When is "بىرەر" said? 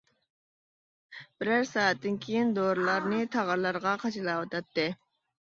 1.43-1.67